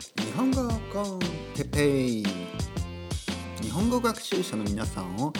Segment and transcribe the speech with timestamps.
[0.00, 1.20] 日本語コン
[1.54, 2.24] テペイ
[3.62, 5.32] 日本語学習者の皆さんを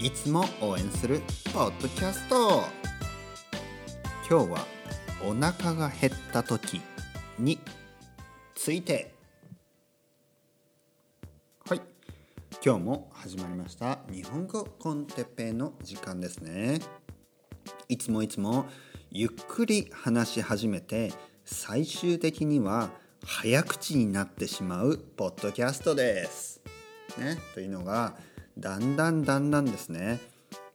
[0.00, 1.20] いつも応援する
[1.52, 2.62] ポッドキャスト。
[4.30, 4.66] 今日は
[5.26, 6.80] お腹が減った時
[7.40, 7.58] に
[8.54, 9.12] ついて。
[11.68, 11.80] はい。
[12.64, 13.98] 今日も始まりました。
[14.12, 16.78] 日本語コンテペイの時間ですね。
[17.88, 18.66] いつもいつも
[19.10, 21.12] ゆっくり話し始めて
[21.44, 22.90] 最終的には
[23.30, 26.62] 早口になってしまうポッドキャストです。
[27.18, 28.16] ね、というのが
[28.58, 30.18] だんだんだんだんですね。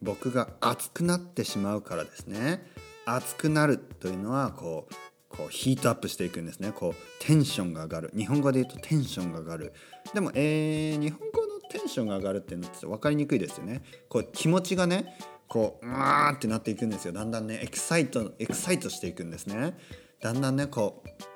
[0.04, 2.64] 僕が熱くなってしまうからですね。
[3.06, 4.94] 熱くなるというのはこう
[5.36, 6.72] こうヒートアップしていくんですね。
[6.72, 8.12] こうテンションが上がる。
[8.16, 9.74] 日本語で言うとテンションが上がる。
[10.14, 13.82] でも、えー、日本語のテンションが上がるっていうのって分かりにくいですよね。
[14.08, 17.14] こう気持ちがねこううわーってなっていくんですよ。
[17.14, 19.76] だんだんねエキサイトエキサイトしていくんですね。
[20.22, 21.33] だんだんねこう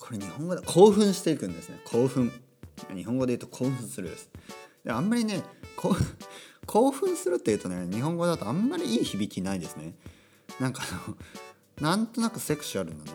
[0.00, 1.80] これ日本語で興奮していくんですね。
[1.84, 2.32] 興奮。
[2.94, 4.30] 日本語で言うと興奮するです。
[4.84, 5.42] であんまりね
[6.66, 9.94] 興奮するっていうとね日本語だとあんまりいい響きないですね。
[10.60, 11.16] なんかあの
[11.80, 13.10] なんとなくセクシュアルなね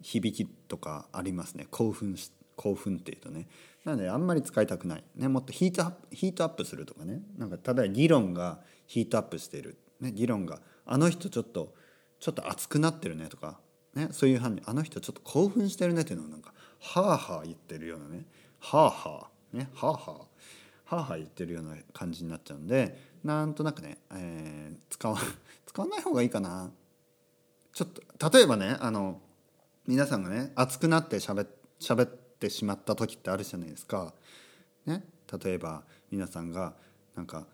[0.00, 1.66] 響きとかありますね。
[1.70, 3.48] 興奮し興奮っていうとね。
[3.84, 7.22] なのであんまり使いたくない、ね、もっとヒートアップヒートアップするとかね。
[7.36, 11.74] なんか例えば議論がヒートアップしている、ね、議論があの人ちょっと
[12.20, 13.58] ちょっと熱くなってるねとか
[13.94, 18.24] ね、そういう反応あの人ちょっと興奮してるねっていうのをなんかはあはあ言ってるようなね
[18.58, 20.26] はあはあねはあはあは
[20.90, 25.18] あはあ言ってるような感じになっちゃうんでなんとなくね、えー、使わ
[25.66, 26.70] 使わない方がいいかな
[27.72, 29.20] ちょっと例えばねあの
[29.86, 31.46] 皆さんがね熱くなってしゃべ
[31.80, 34.14] 喋ってしまった時ってあるじゃないですか。
[34.86, 35.04] ね、
[35.42, 36.74] 例えば皆さんが
[37.14, 37.46] なんか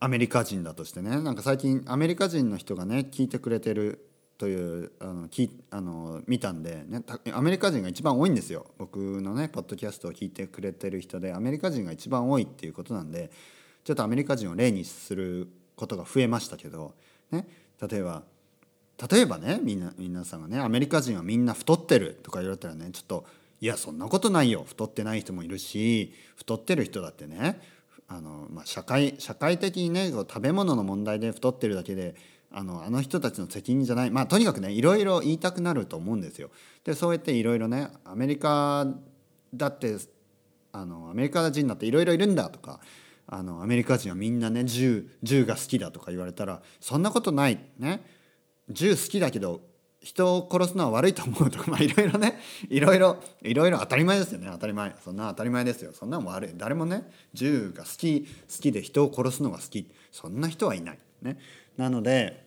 [0.00, 4.11] アメリカ人だとしてねなんか最近アメリカ人の人がね聞いてくれてる
[4.42, 8.66] というあのきあの見たんで、ね、アメリカ人が一番多いんですよ。
[8.76, 13.30] 僕のねポッドキャストを聞いてくれてる人でアメリカ人が一番多いっていうことなんで
[13.84, 16.92] ちょっとアメリカ人を例にすることが増えましたけど、
[17.30, 17.46] ね、
[17.88, 18.24] 例えば
[19.08, 23.24] 例えばねみんな皆さんがねアメリカ人はみんな太ってるとか言われたらねちょっと
[23.60, 24.64] いやそんなことないよ。
[24.66, 27.60] 太ってない人もいるし太ってる人だってね
[28.08, 32.16] あの、まあ、社会社会的にね食べ物の問題で太ってるだけで
[32.54, 34.10] あのあの人たちの責任じゃない。
[34.10, 36.50] まあとにかくねいろいろ言いたくなると思うんですよ。
[36.84, 38.86] でそうやっていろいろねアメリカ
[39.54, 39.96] だって
[40.72, 42.80] あのアメリカ人だっていろいろいるんだとか
[43.26, 47.58] あのアメリカ人はみんなね銃銃が好きだとか言われたらそんなことない。
[47.78, 48.04] ね。
[48.68, 49.60] 銃好きだけど
[50.00, 54.48] 人を殺すのは悪いと思うとかまあいろいろねいろいろいろいろ当たり前ですよね。
[54.50, 54.94] 当たり前。
[55.04, 55.92] そんな当たり前ですよ。
[55.92, 56.52] そんなの悪い。
[56.56, 58.26] 誰もね銃が好き好
[58.60, 59.90] きで人を殺すのが好き。
[60.10, 60.98] そんな人はいない。
[61.22, 61.38] ね。
[61.76, 62.46] なので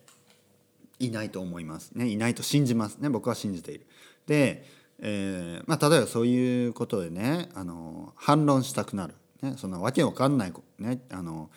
[0.98, 2.08] いないと思いますね。
[2.08, 3.08] いないと信じますね。
[3.08, 3.86] 僕は信じている。
[4.26, 4.64] で、
[4.98, 11.50] えーまあ、例えばそういうことでねあの反論したくなる、ね、そのわけわかんない、ね、あの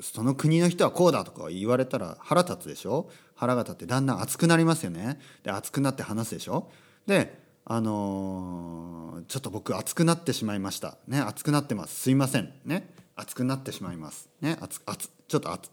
[0.00, 3.08] その国の人はこうだとか言われたら腹立つでしょ？
[3.36, 5.20] 腹が立ってだんだん熱くなりますよね。
[5.44, 6.70] で熱くなって話すでしょ？
[7.06, 10.98] であのー、ちょっと僕熱くなってしまいました。
[11.06, 12.00] ね熱くなってます。
[12.00, 12.52] すいません。
[12.64, 14.28] ね熱くなってしまいます。
[14.40, 15.70] ね熱熱ちょっと熱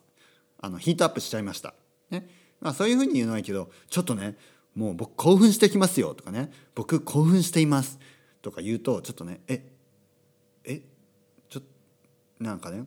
[0.62, 1.74] あのヒートアップしちゃいました。
[2.10, 2.28] ね。
[2.60, 4.38] まあ、そういうふうに言うのはいいけどちょっとね
[4.76, 6.52] もう僕興奮してきますよとかね。
[6.76, 8.00] 僕興奮しています。
[8.42, 9.70] とか言うとちょっとねえ
[10.64, 10.82] え
[11.50, 12.86] ちょっとなんかね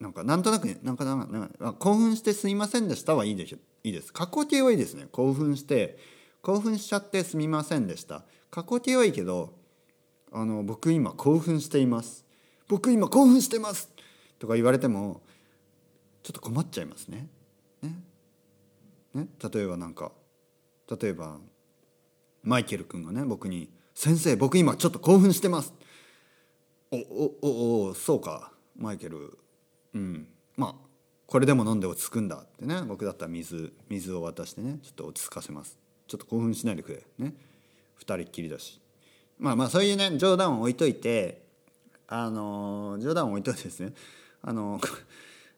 [0.00, 3.58] なんかなんとなくねなんかなんか興奮してすいませんでしたはいいでしょ。
[3.84, 4.12] いいです。
[4.12, 5.06] 過去形はいいですね。
[5.12, 5.98] 興奮して
[6.40, 8.24] 興奮しちゃってすみませんでした。
[8.50, 9.54] 過去形はいいけど
[10.32, 12.24] あの僕今興奮しています。
[12.66, 13.90] 僕今興奮してます。
[14.38, 15.22] とか言われても
[16.22, 17.28] ちょっと困っちゃいますね。
[17.82, 17.94] ね？
[19.14, 20.12] ね、例えばなんか
[21.00, 21.38] 例えば
[22.42, 25.74] マイケル君がね僕に「先生僕今ちょっと興奮してます」
[26.90, 28.52] おおおおそうか。
[28.76, 29.38] マイケル
[29.94, 30.28] うん。
[30.56, 30.74] まあ
[31.26, 32.82] これでも飲んで落ち着くんだってね。
[32.86, 35.78] 僕だったら水水を渡してねちょっと落ち着かせます。
[36.06, 37.04] ちょっと興奮しないでくれ。
[37.18, 37.34] ね？
[37.96, 38.80] 二人っきりだし。
[39.38, 41.42] まあまあそういうね冗談を置いといて
[42.06, 43.92] あの冗談を置いといてですね。
[44.42, 44.80] あの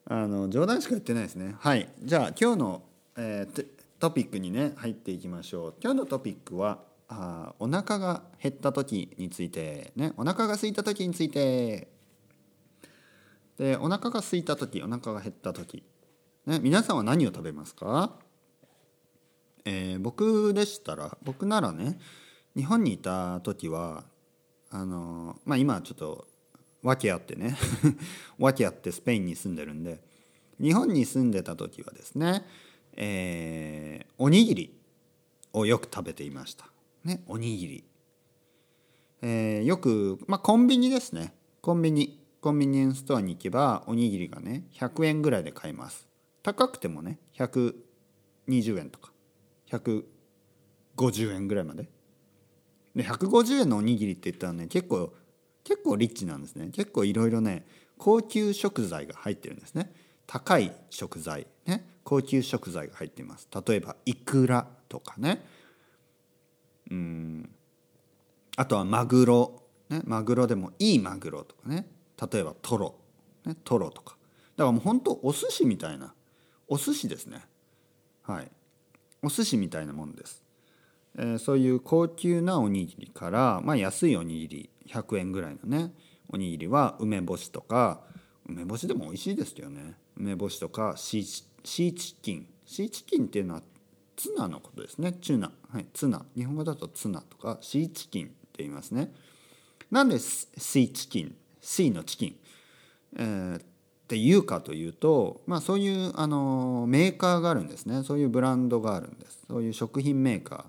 [0.06, 1.56] あの冗談しか言ってないですね。
[1.58, 1.88] はい。
[2.02, 2.82] じゃあ今日の
[3.16, 3.66] えー、
[3.98, 5.74] トピックにね入っていきましょう。
[5.82, 10.12] 今日のトピックはあお腹が減った時についてね。
[10.16, 11.88] お腹が空いた時について。
[13.56, 15.84] でお腹が空いた時お腹が減った時、
[16.44, 18.16] ね、皆さんは何を食べますか、
[19.64, 22.00] えー、僕でしたら僕ならね
[22.56, 24.02] 日本にいた時は
[24.70, 26.26] あのまあ今ちょっと
[26.84, 27.56] 訳あってね。
[28.38, 30.00] 訳あってスペインに住んでるんで。
[30.60, 32.44] 日本に住んでた時はですね
[32.96, 34.78] えー、おにぎり
[35.52, 36.66] をよく食べていました。
[37.02, 37.84] ね、おにぎり。
[39.22, 41.34] えーよく、まあ、コンビニですね。
[41.60, 42.20] コンビニ。
[42.40, 46.06] コンビニエンスストアに行けばおにぎりがね100円ぐらいで買えます。
[46.42, 49.12] 高くてもね120円とか。
[49.70, 51.88] 150円ぐらいまで。
[52.94, 55.14] で150円のおにぎりって言ったらね結構
[55.64, 56.68] 結構リッチなんですね。
[56.72, 57.66] 結構いろいろね
[57.98, 59.92] 高級食材が入ってるんですね。
[60.26, 63.48] 高い食材ね高級食材が入っています。
[63.66, 65.44] 例えばイクラとかね。
[66.90, 67.50] うん。
[68.56, 71.86] あとはマグロ、ね、マグロでもいいマグロとかね。
[72.30, 72.94] 例えばトロ、
[73.44, 74.16] ね、トロとか。
[74.56, 76.14] だからもう本当お寿司みたいな
[76.68, 77.44] お寿司ですね。
[78.22, 78.50] はい。
[79.24, 80.42] お寿司みたいなもんです、
[81.16, 85.92] えーそういう高級なおにぎりから、まあ、安いおにぎり100円ぐらいのね
[86.28, 88.00] おにぎりは梅干しとか
[88.46, 89.94] 梅干しでも美味しいですよね。
[90.16, 92.46] 梅干しとかシーチシーチキン。
[92.66, 93.62] シーチキンっていうのは
[94.16, 95.12] ツナのことですね。
[95.14, 96.24] チュナ、はい、ツナ。
[96.36, 99.12] 日本語だとツナとかシーチキンって言いますね。
[99.90, 101.34] なんでシーチキン？
[101.60, 102.36] シーのチキン、
[103.16, 103.62] えーっ
[104.06, 108.02] て言うかというと、まあ、そういうあのメーカーがあるんですね。
[108.02, 109.44] そういうブランドがあるんです。
[109.48, 110.66] そういう食品メーカ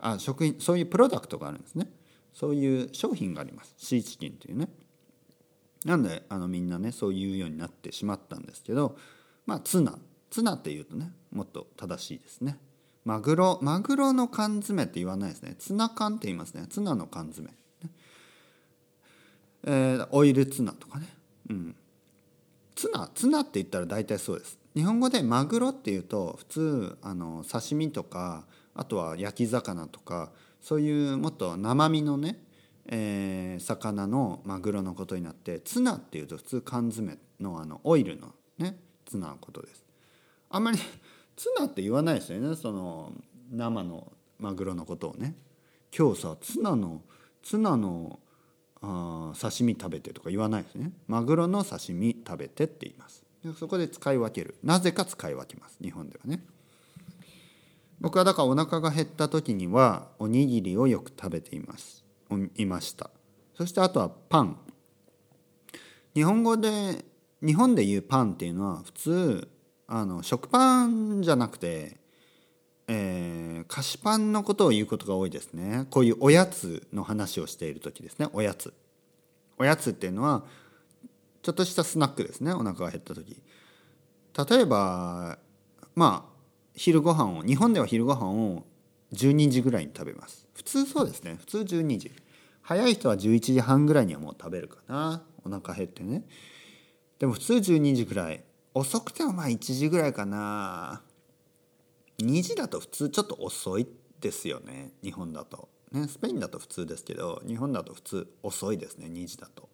[0.00, 0.14] ー。
[0.14, 1.90] あ食品そういうプロダクトがあるんですね。
[2.38, 3.74] そういう商品があります。
[3.76, 4.68] シーチキンというね。
[5.84, 8.96] なんであのみんなねそういうようになってしまったんですけど
[9.44, 9.98] まあツナ。
[10.30, 12.56] ツナっていうとねもっと正しいですね。
[13.04, 13.58] マグロ。
[13.60, 15.56] マグロの缶詰って言わないですね。
[15.58, 16.66] ツナ缶って言いますね。
[16.68, 17.56] ツナの缶詰、ね。
[19.64, 21.08] えーオイルツナとかね。
[21.50, 21.76] うん。
[22.76, 23.10] ツナ。
[23.12, 24.60] ツナって言ったら大体そうです。
[24.76, 32.42] 日本語でマグロっていうと普通あの刺身とかあとは焼き魚とかそういうもっと生身のね、
[32.86, 39.84] えー魚のマグロのことになってツナっていうと普通缶詰のあのオイルのねツナのことです。
[40.50, 40.78] あんまり
[41.36, 42.54] ツナって言わないですよね。
[42.54, 43.12] その
[43.50, 45.36] 生のマグロのことをね。
[45.96, 47.02] 今日さツナの
[47.42, 48.20] ツナの
[48.80, 50.92] あ刺身食べてとか言わないですね。
[51.06, 53.24] マグロの刺身食べてって言います。
[53.58, 54.56] そこで使い分ける。
[54.62, 55.78] なぜか使い分けます。
[55.82, 56.44] 日本ではね。
[58.00, 62.04] 僕はだからお腹が減った時にはおにぎりをよく食べています。
[62.56, 63.10] いました。
[63.56, 64.58] そしてあとはパン。
[66.14, 67.04] 日本語で
[67.44, 69.48] 日本で言うパンっていうのは普通
[69.86, 71.96] あの食パンじゃなくて
[72.86, 75.86] えー菓子パンのことを言うことが多いですね。
[75.90, 78.28] こういうおやつの話をしている時ですね。
[78.32, 78.72] おやつ。
[79.58, 80.44] おやつっていうのは
[81.42, 82.52] ちょっとしたスナックですね。
[82.52, 83.42] お腹が減った時。
[84.48, 85.38] 例えば
[85.94, 86.27] まあ
[86.78, 88.64] 昼ご飯を日本では昼ご飯を
[89.12, 90.46] 12時ぐらいに食べます。
[90.54, 91.34] 普通そうですね。
[91.40, 92.12] 普通12時。
[92.62, 95.24] 早い人は11時半ぐらいにはもう食べるかな。
[95.44, 96.24] お腹減ってね。
[97.18, 98.44] でも普通12時ぐらい。
[98.74, 101.02] 遅くてもまあ1時ぐらいかな。
[102.20, 103.88] 2時だと普通ちょっと遅い
[104.20, 104.92] ですよね。
[105.02, 109.08] 日本だと、ね、スペインだと普通ですけど日本だと普通遅いですね。
[109.08, 109.68] 2時だと。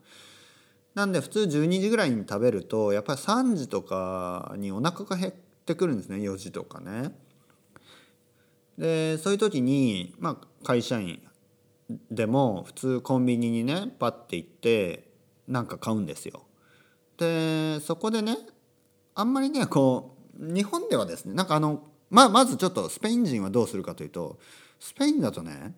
[0.95, 5.35] なんで普通12時ぐらいに食べるとやっぱり3時とかにお腹が減っ
[5.65, 7.13] てくるんですね4時とかね。
[8.79, 11.23] でそういう時にまあ会社員
[12.11, 15.09] でも普通コンビニにねパッて行って
[15.47, 16.43] なんか買うんですよ。
[17.19, 18.37] でそこでね
[19.15, 24.39] あんまりねこう日本ではですねなんかあのままずちょっとスペイン人はどうするかというと
[24.81, 25.75] スペインだとね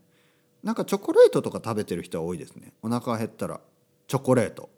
[0.63, 2.73] なんかチョコレートとか食べてる人は多いですね。
[2.83, 3.61] お腹が減ったら
[4.09, 4.71] チョコレート。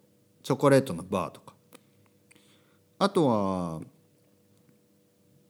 [0.42, 1.54] チョコレートのバーとか。
[2.98, 3.80] あとは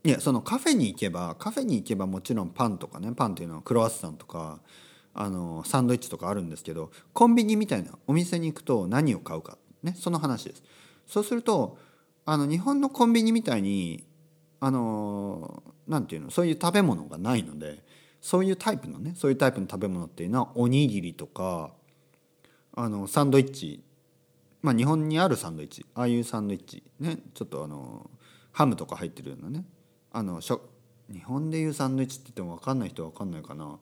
[0.08, 4.58] いやそのカフェに行けばカフェに行けばもちろんパンとかねパンっていうのはクロワッサンとか
[5.12, 10.62] あのサンドイッチとかあるんですけどコンビニみたいなお店に行くと何を買うかねその話です。
[11.06, 11.76] そうすると
[12.24, 14.02] あの日本のコンビニみたいに
[14.60, 17.84] あのなていうのそういう食べ物がないので
[18.22, 21.70] そういうタイプのねそういうタイプの食べ物っていうのはおにぎりとか
[22.74, 23.84] あのサンドイッチ
[24.62, 28.08] まあ日本にあるサンドイッチああいうサンドイッチねちょっとあの
[28.52, 29.66] ハムとか入ってるようなね
[30.12, 30.60] あのしょ
[31.12, 33.78] 日本でいうサンドイッチって言っても分かんない人は分かんないかな。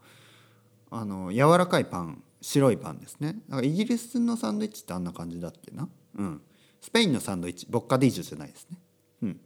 [0.90, 3.36] あの柔らかいパン白いパンですね。
[3.48, 5.88] だからイギリスのサンドイッチってあんな感じだっけな。
[6.16, 6.40] うん。
[6.80, 8.78] スペインのサンドイッチボッカディージュじゃないですね。
[9.22, 9.40] うん。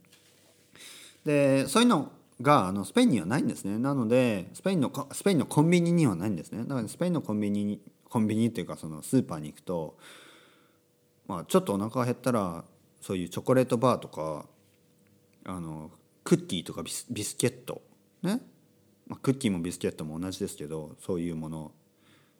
[1.25, 2.11] でそういうの
[2.41, 3.79] があのスペインにはないんですね。
[3.79, 6.63] なのでスペインのコスペインのコンビニにはないんですね。
[6.63, 9.97] だからスペインのコンビニにコンビニっていうかそのスーパーに行くと
[11.27, 12.63] まあちょっとお腹が減ったら
[12.99, 14.45] そういうチョコレートバーとか
[15.45, 15.91] あの
[16.31, 17.81] クッキーとかビスビスケット。
[18.23, 18.39] ね、
[19.05, 21.73] まあ、クッキーもビスケットも同じですけどそういうもの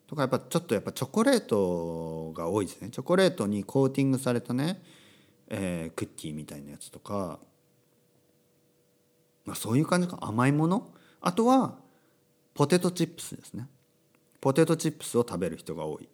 [0.08, 2.90] とかやっぱちょっとやっぱチョコレートが多いですね。
[2.90, 4.82] チョコレートにコーティングされたね、
[5.50, 7.38] えークッキーみたいなやつとか、
[9.44, 10.20] まあ、そういう感じか。
[10.22, 10.94] 甘いもの？
[11.20, 11.78] あとは
[12.54, 13.68] ポテトチップスですね。
[14.40, 16.08] ポテトチップスを食べる人が多い。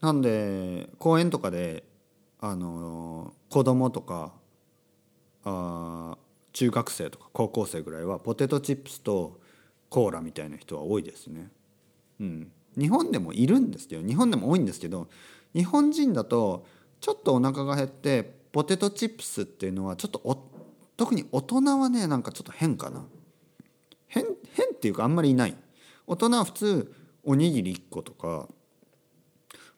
[0.00, 1.82] なんで公園とかで
[2.38, 4.32] あの子供とか
[5.42, 6.16] あ
[6.52, 9.40] 中学生とか高校生ぐらいはポテトチップスと
[9.88, 11.50] コーラみたいな人は多いですね。
[12.20, 15.08] うん、日本でもいるんですけど日本でも多いんですけど
[15.54, 16.66] 日本人だと
[17.00, 20.44] ちょっとお腹が減ってポテトチップスっていうのはちょっと
[20.96, 23.04] 特に大人はねなんかちょっと変かな。
[24.06, 25.56] 変変っていうかあんまりいない。
[26.06, 28.48] 大人は普通おにぎり1個とか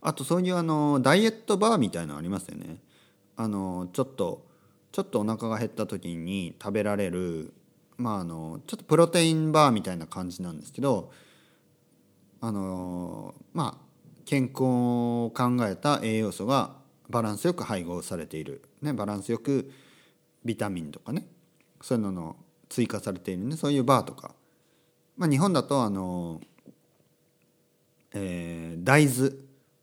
[0.01, 2.79] あとそういうあのダイエットバーみたいのありますよね。
[3.37, 4.45] あのちょっと
[4.93, 7.53] ちょっとお腹が減った時に食べられる
[7.97, 11.11] まああのちょっとプロテインバーみたいな感じなんですけど
[12.41, 13.85] あのまあ
[14.27, 16.77] 健康を考えた栄養素が
[17.09, 19.73] バランスよく配合されている、ね、バランスよく
[20.45, 21.27] ビタミンとかね
[21.81, 22.37] そういうのの
[22.69, 24.35] 追加されているねそういうバーとか、
[25.17, 26.41] まあ、日本だとあの、
[28.13, 29.31] えー、大豆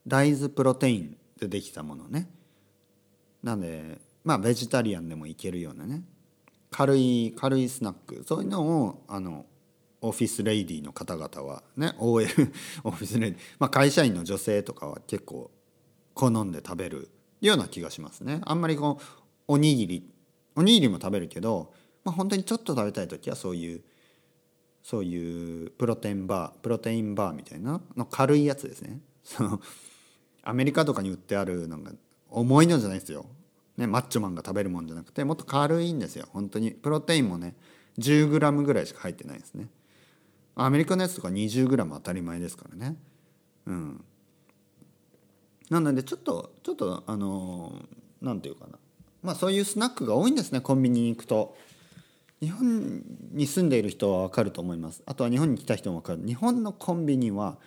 [0.08, 2.30] 大豆プロテインでできたものね。
[3.44, 6.04] なんでまあベジタリアンでもいけるようなね。
[6.72, 8.24] 軽い軽いスナック。
[8.28, 9.46] そういうのをあの
[10.02, 12.28] オフィスレイディの方々はね OL
[12.84, 15.52] オフィスレイディ、まあ、会社員の女性とかは結構
[16.14, 17.10] 好んで食べる
[17.42, 18.42] ような気がしますね。
[18.44, 19.04] あんまりこう
[19.48, 20.12] おにぎり
[20.56, 21.74] おにぎりも食べるけど、
[22.04, 23.84] まあ、本当にちょっと食べたい時はそういう
[24.84, 29.02] そういうプロテインバープロテインバーみたいなの軽いやつですね。
[29.24, 29.62] その
[30.44, 31.94] アメリカとかに売ってあるなんか
[32.30, 33.26] 重いのじゃないですよ、
[33.80, 36.28] ね、マッチョマンが食べるもんじゃなくてもっと軽いんですよ。
[36.34, 36.72] 本当に。
[36.72, 37.56] プロテインもね
[37.98, 39.70] 10g ぐらいしか入ってないですね。
[40.56, 42.98] アメリカのやつとか 20g 当たり前ですからね。
[43.68, 44.04] うん。
[45.70, 47.74] なのでちょっとちょっとあの
[48.22, 48.78] 何て言うかな。
[49.24, 51.56] まあそういうスナックが多いんですねコンビニに行くと。
[52.42, 55.04] 日本に住んでいる人は分かると思います。
[55.06, 56.22] あとは日本に来た人も分かる。
[56.26, 57.58] 日本のコンビニは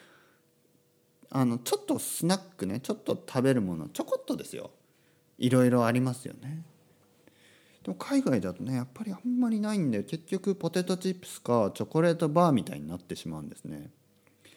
[1.30, 4.70] あのちょっとスナックねちょっと食べるものちょこっとですよ。
[5.42, 6.62] いろいろありますよね。
[7.82, 13.90] でも海外だとねやっぱりあんまりないんで結局ポテトチップスかチョコレートバーみたいになってしまうんですね。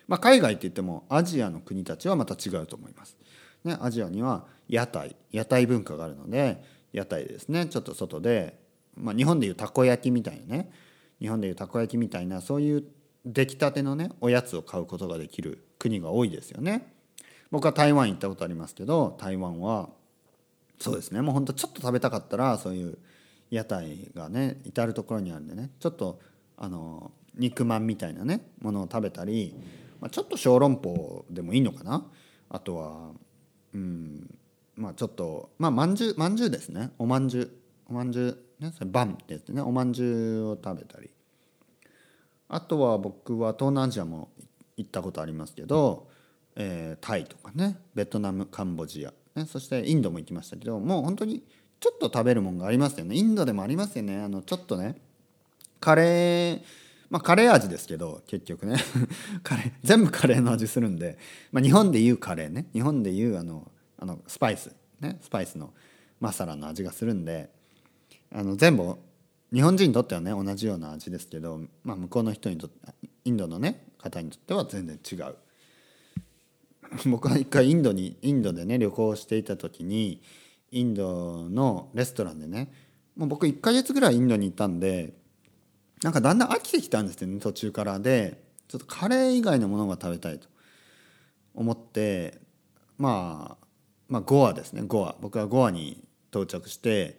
[0.08, 3.18] まあ海外って言ってもアジアの国たちはまた違うと思います。
[3.64, 6.64] ねアジアには屋台屋台文化があるので
[6.94, 7.66] 屋台ですね。
[7.66, 8.60] ちょっと外で、
[8.96, 10.72] まあ、日本でいうたこ焼きみたいなね。
[11.20, 12.84] 日本でいうたこ焼きみたいなそういう
[13.26, 16.94] 出来たてのねおやつを買うことができる国が多いですよね。
[17.50, 19.90] 僕は台湾行ったことありますけど台湾は
[20.80, 21.22] そうですね。
[21.22, 22.98] もうほんとちょっと食べたかったらそういう
[23.50, 25.72] 屋台がね至る所にあるんでね。
[25.80, 26.20] ちょっと
[26.58, 29.56] あの肉まんみたいなねものを食べたり、
[30.00, 32.06] まあ、ちょっと小籠包でもいいのかな。
[32.50, 33.12] あとは
[33.74, 34.30] うん
[34.76, 36.92] まあちょっとまあまんじゅうまんじゅうですね。
[36.98, 37.52] おまんじゅう。
[37.88, 38.28] おまんじゅ
[38.60, 38.74] うね。
[38.74, 39.62] それバンってやつね。
[39.62, 41.10] おまんじゅうを食べたり。
[42.48, 44.30] あとは僕は東南アジアも
[44.78, 46.10] 行ったことありますけど、
[46.56, 47.78] えー、タイとかね。
[47.94, 51.44] ベトナムカンボジア、ね、そしてインドも行きましたけどもう本当に
[51.80, 53.16] ちょっと食べるもんがありますよね。
[53.16, 54.18] インドでもありますよね。
[54.18, 54.96] あのちょっとね
[55.80, 56.62] カレー
[57.10, 58.78] まあカレー味ですけど結局ね。
[59.44, 61.18] カレー全部カレーの味するんで、
[61.52, 62.68] まあ、日本でいうカレーね。
[62.74, 64.74] 日本でいうあのあのスパイス。
[65.02, 65.74] ねスパイスの
[66.20, 67.50] マサラの味がするんで
[68.32, 68.96] あの全部
[69.54, 72.78] 日本人にとってはね同じような味ですけど、まあ、向こうの人にとって
[73.26, 75.36] インドのね方にとっては全然違う。
[77.06, 80.22] 僕は一回インドにインドでね旅行していた時に
[80.72, 82.72] インドのレストランでね
[83.16, 85.14] もう僕1ヶ月ぐらいインドに行ったんで
[86.04, 90.48] なんかだんだん飽きてきたんですよね途中からでちょっとカレー以外のものが食べたいと。
[91.56, 92.40] 思って
[92.98, 93.66] まあ
[94.08, 95.16] まあゴアですねゴア。
[95.20, 97.18] 僕はゴアに到着して、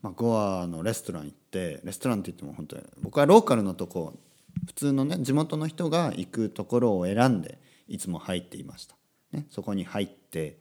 [0.00, 4.14] まあ、ゴアのレストラン行ってレストランって言っても本当に僕はローカルのとこ
[4.66, 8.96] 普通のね地元の人が行くところを選んでいつも入っていました、
[9.32, 10.56] ね、そこに入って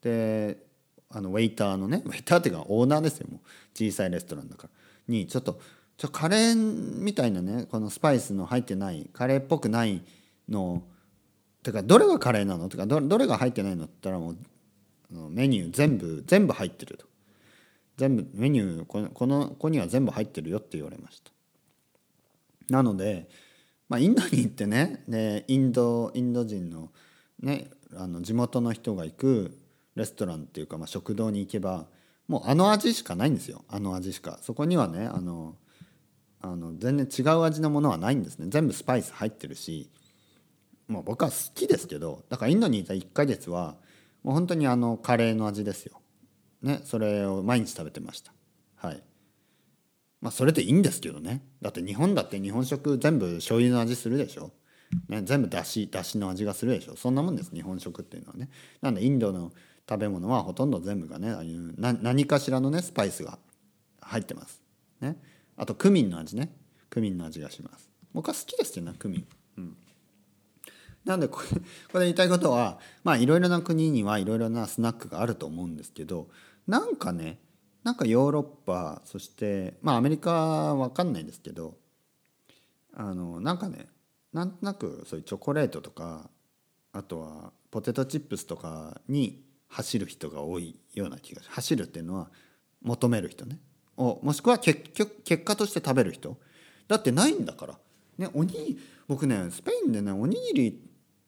[0.00, 0.58] で
[1.10, 3.40] あのウェイターのね ウェイターっていうかオーナーですよもう
[3.74, 4.70] 小さいレストランだから。
[5.06, 5.60] にちょっと
[5.96, 10.02] ちょカレーみたいなねこのスパイスの入ってないカレーっぽくない
[10.48, 10.82] の
[11.62, 12.68] てかどれがカレーなの？
[12.68, 17.06] てかどどれが入ってないのって言ったらもうメニュー全部全部入ってると。
[17.96, 21.30] 全部メニューこのこの子には全部入ってるよって言われました。
[22.68, 23.28] なので、
[23.88, 26.90] まあ、インドに行ってねでインドインド人の,、
[27.40, 29.58] ね、あの地元の人が行く
[29.96, 31.86] レストランっていうか、まあ、食堂に行けば
[32.28, 35.56] もうあの味しかないんですよあの味しかそこにはねあの
[36.40, 39.90] あの全然違う味のものはないんですね全部スパイス入ってるし
[40.88, 43.76] もう僕は好きですけどだからインドにいた1ヶ月は
[44.22, 46.00] もう本当にあのカレーの味ですよ。
[46.62, 48.32] ねそれを毎日食べてました。
[48.76, 49.02] はい。
[50.22, 51.42] まあそれでいいんですけどね。
[51.60, 54.50] だって日本だって日本食全部醤油の味するでしょ。
[55.08, 56.96] ね、全部だしだしの味がするでしょ。
[56.96, 58.48] そんなもんです日本食っていうのはね。
[58.80, 59.52] なんでインドの
[59.88, 63.38] 食べ物はほとんど全部がねああいうな何かしらのねスパイスが
[64.00, 64.62] 入ってます。
[65.00, 65.16] ね。
[65.56, 66.54] あとクミンの味ね。
[66.90, 67.90] クミンの味がします。
[68.12, 69.26] 僕は好きですよねクミン。
[69.58, 69.76] うん。
[71.04, 71.60] なんでこれ
[71.92, 76.28] これ言いたいことはまあいろいろな国にはいろいろなスナックがあると思うんですけど
[76.66, 77.38] なんかね
[77.82, 81.76] なんかヨーロッパそしてまあアメリカは分かんないですけど
[82.94, 83.88] あのなんかね
[84.34, 86.28] なんとなくそういうチョコレートとか
[86.92, 92.28] あとはポテトチップスとかに走る人が多いような気が走るっていうのは
[92.82, 93.58] 求める人ね。
[93.96, 96.36] をもしくは結局結果として食べる人。
[96.88, 97.78] だってないんだから。
[98.18, 100.80] ねおに僕ねスペインでねおにぎり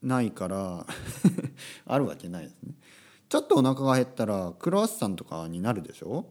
[0.02, 0.86] ないから
[1.86, 2.74] あるわけないですね。
[3.28, 6.26] ちょっとお腹が減ったらクロワッサンとかになるでしょ？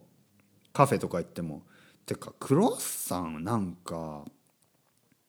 [0.71, 1.63] カフェとか行っても。
[2.05, 4.25] てかクロワッサンなんか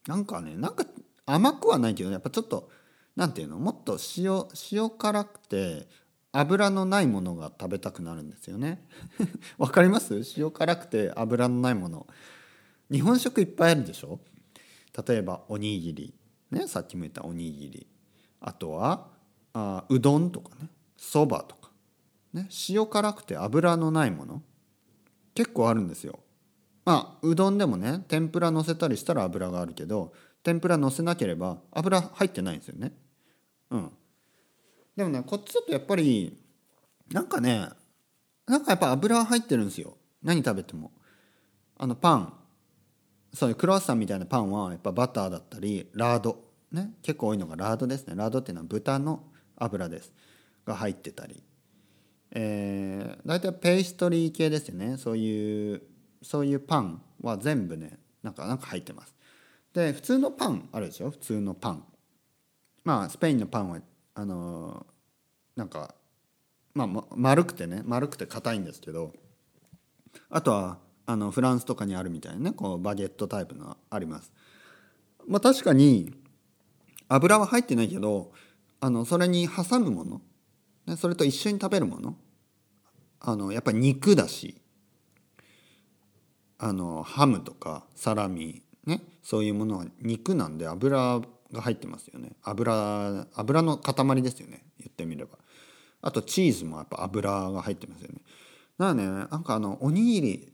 [0.06, 0.84] なんかねなんか
[1.26, 2.70] 甘くはないけどやっぱちょっと
[3.16, 5.86] なんていうのもっと塩塩辛くて
[6.32, 8.86] 油のないものが食べたくなるんですよね。
[9.56, 10.22] わかります？
[10.36, 12.06] 塩辛くて油のないもの。
[12.90, 14.20] 日本食いっぱいあるでしょ？
[15.06, 16.14] 例えばおにぎり。
[16.50, 17.86] ねさっきも言ったおにぎり。
[18.40, 19.08] あとは
[19.54, 20.68] あうどんとかね。
[20.98, 21.70] そばとか、
[22.34, 24.42] ね、塩辛くて油のないもの。
[25.34, 26.18] 結構あるんですよ。
[26.84, 30.12] まあうどんでもね天ぷら乗せたりしたら油があるけど
[30.46, 32.92] 天ぷら乗せなければ油入ってないんですよね。
[33.68, 33.90] うん。
[34.96, 36.38] でもねこっちだとやっぱり
[37.10, 37.68] なんかね
[38.46, 39.96] なんかやっぱ油入ってるんですよ。
[40.22, 40.92] 何食べても。
[41.76, 42.32] あのパン。
[43.34, 46.44] そういうクロワッサンみたいなパンはやっぱバターだったりラード。
[46.70, 46.92] ね。
[47.02, 48.14] 結構多いのがラードですね。
[48.14, 49.24] ラードっていうのは豚の
[49.56, 50.12] 油です。
[50.64, 51.42] が入ってたり。
[52.30, 54.96] えー、大体ペーストリー系ですよね。
[54.96, 55.82] そういう
[56.22, 59.15] そういうパンは全部ねなんかなんか入ってます。
[59.76, 61.10] で普通のパンあるでしょ？
[61.10, 61.84] 普通のパン。
[62.82, 63.78] まあスペインのパンは
[64.14, 64.86] あの
[65.54, 65.94] なんか
[66.72, 69.12] まあ丸くてね丸くて硬いんですけど
[70.30, 74.32] あとはあのフランスとかにあるみたいなねこうバゲットタイプのあります。
[75.28, 76.14] まあ確かに
[77.10, 78.32] 油は入ってないけど
[78.80, 80.22] あのそれに挟むも
[80.86, 82.16] のそれと一緒に食べるもの
[83.20, 84.58] あのやっぱり肉だし
[86.56, 91.20] あのハムとかサラミねそういうものは肉なんで油
[91.52, 92.32] が入ってますよね。
[92.42, 94.64] 油油の塊ですよね。
[94.78, 95.38] 言ってみれば。
[96.02, 98.20] あとチーズもやっぱ油が入ってますよね。
[98.78, 100.52] だからねなんかあのおにぎり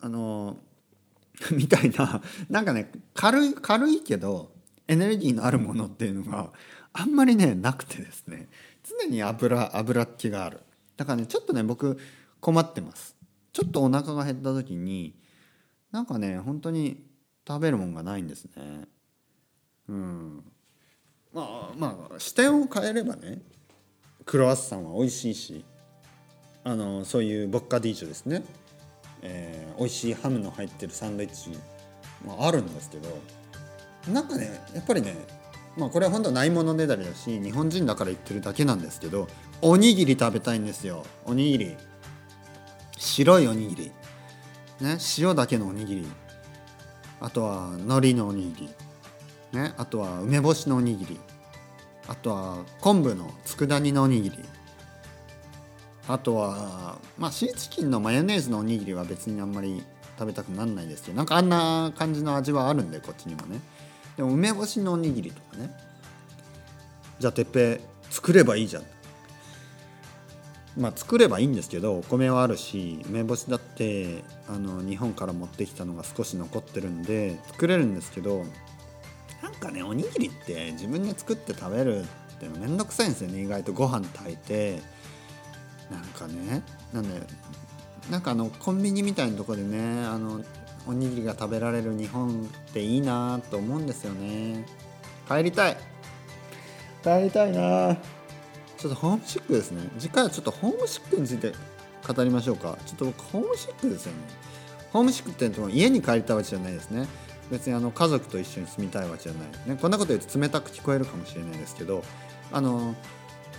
[0.00, 0.58] あの
[1.50, 4.52] みたいななんかね軽い軽いけど
[4.86, 6.52] エネルギーのあるものっていうのが
[6.92, 8.48] あんまりねなくてですね。
[8.82, 10.60] 常に油油っ気がある。
[10.96, 11.98] だからねちょっとね僕
[12.40, 13.16] 困ってます。
[13.52, 15.14] ちょっとお腹が減った時に
[15.94, 17.04] なんかね本当に
[17.46, 18.88] 食べるもんがないんですね。
[19.88, 20.44] うん。
[21.32, 23.42] まあまあ視点を変えればね
[24.24, 25.64] クロワッサンは美味しいし
[26.64, 28.42] あのそういうボッカディージョですね、
[29.22, 31.56] えー、美味しいハムの入ってるサンドイッチ
[32.24, 33.08] もあるんですけど
[34.12, 35.16] なんかねやっぱりね
[35.76, 39.28] まあこれは本当はないものねだりだし日本人だから言ってるだけなんですけど
[39.60, 41.04] おにぎり食べたいんですよ。
[41.24, 41.76] おにぎり。
[42.96, 43.92] 白いおにぎり。
[44.80, 46.06] ね塩だけのおにぎり。
[47.20, 49.58] あとは海苔のおにぎり。
[49.58, 51.20] ねあとは梅干しのおにぎり。
[52.06, 54.38] あとは昆布の佃煮のおにぎり。
[56.06, 59.82] あとはまあシーチキンのマヨネーズのおにぎりは別にあんまり
[60.18, 63.60] 食べたくなんないですけどなんかあんな感じの味はあるんでこっちにもね。
[64.16, 65.70] でも梅干しのおにぎりとかね。
[67.18, 68.82] じゃあてっぺ作ればいいじゃん。
[70.76, 78.44] まあ作ればいいんですけどお米はあるし梅干しだってあの日本から持ってきたのが少し残ってるんで作れるんですけど
[79.42, 82.04] なんかねおにぎりって自分で作って食べるっ
[82.40, 83.42] てのめんどくさいんですよね。
[83.42, 84.80] 意外とご飯炊いて
[85.90, 87.20] なんかねなんで
[88.10, 90.40] なんかあのコンビニみたいなとこでねあの
[90.86, 94.66] おにぎりが食べられる日本っていいなと思うんですよね。
[95.28, 95.76] 帰りたい。
[97.02, 97.96] 帰りたいな。
[98.84, 99.80] ちょっとホームシックですね。
[99.98, 101.54] 次回はちょっとホームシックについて
[102.06, 102.76] 語りましょうか。
[102.84, 104.18] ちょっと僕ホームシックですよね。
[104.92, 107.08] ホームシックって言っても家に帰りたいわけじゃないですね。
[107.50, 112.02] 別にあの家族と一緒に住みたいわけじゃない、ね、こんなこと言うと冷たく聞こえるかもしれないですけど
[112.50, 112.94] あの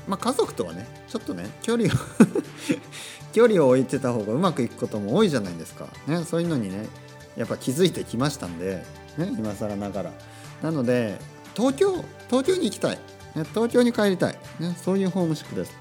[0.07, 1.97] まあ家族とはねちょっとね距離を
[3.31, 6.87] 距離を置いてた方がうまくいくことも多いじゃないですか、ね、そういうのにね
[7.37, 8.83] やっぱ気づいてきましたんで、
[9.17, 10.11] ね、今更ながら。
[10.63, 11.19] なので
[11.55, 12.99] 東京東京に行きたい、
[13.43, 15.77] 東京に帰りたい、ね、そういうホームシックです。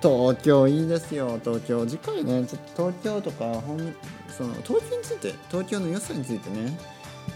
[0.00, 1.40] 東京いいですよ。
[1.42, 3.62] 東京次回ねちょっと東京とか
[4.28, 6.78] その東京について東京の良さについてね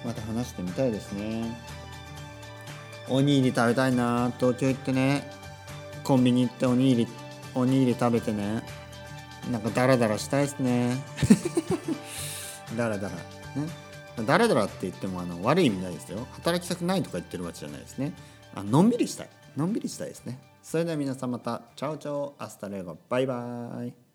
[0.05, 1.57] また話してみたいですね。
[3.09, 4.33] おにぎり食べたいな。
[4.38, 5.31] 東京行ってね
[6.05, 7.09] コンビニ行っておにぎり
[7.55, 8.62] おにぎり食べてね
[9.51, 11.03] なんかダラダラしたいですね。
[12.77, 13.14] ダラダラ。
[13.14, 13.23] ね。
[14.27, 16.27] ダラダラって言ってもあの悪い意味ないですよ。
[16.33, 18.12] 働きたくないとか言ってるわけじゃないですね。
[18.55, 19.29] あのんびりしたい。
[19.59, 20.38] のんびりしたいですね。
[20.62, 21.62] それでは皆さんまた。
[21.75, 22.37] Ciao ciao。
[22.38, 22.97] Hasta luego。
[23.09, 24.08] バイバイ。